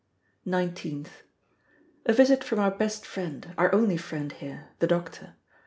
19th. 0.47 1.09
A 2.07 2.13
visit 2.13 2.43
from 2.43 2.57
our 2.57 2.71
best 2.71 3.05
friend 3.05 3.53
our 3.55 3.71
only 3.71 3.97
friend 3.97 4.31
here 4.31 4.69
the 4.79 4.87
doctor. 4.87 5.35